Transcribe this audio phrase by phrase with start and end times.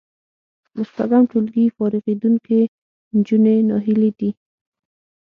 [0.75, 2.59] له شپږم ټولګي فارغېدونکې
[3.15, 4.29] نجونې ناهیلې دي